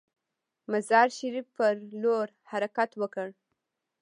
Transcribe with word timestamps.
مزار 0.71 1.07
شریف 1.17 1.47
پر 1.55 1.75
لور 2.01 2.27
حرکت 2.51 2.89
وکړ. 3.01 3.27